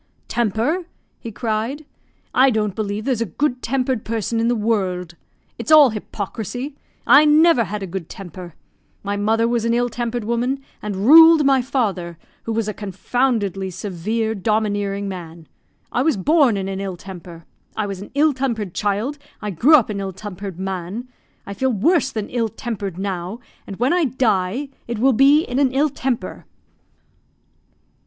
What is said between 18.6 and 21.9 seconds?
child; I grew up an ill tempered man. I feel